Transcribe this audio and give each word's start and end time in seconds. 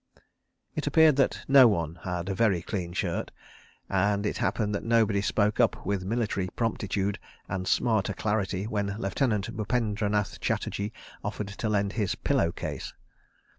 It 0.75 0.87
appeared 0.87 1.15
that 1.17 1.41
no 1.47 1.67
one 1.67 1.93
had 2.01 2.27
a 2.27 2.33
very 2.33 2.63
clean 2.63 2.91
shirt, 2.91 3.29
and 3.87 4.25
it 4.25 4.37
happened 4.37 4.73
that 4.73 4.83
nobody 4.83 5.21
spoke 5.21 5.59
up 5.59 5.85
with 5.85 6.03
military 6.03 6.47
promptitude 6.55 7.19
and 7.47 7.67
smart 7.67 8.09
alacrity 8.09 8.65
when 8.65 8.97
Lieutenant 8.97 9.55
Bupendranath 9.55 10.39
Chatterji 10.39 10.91
offered 11.23 11.49
to 11.49 11.69
lend 11.69 11.93
his 11.93 12.15
pillow 12.15 12.51
case. 12.51 12.93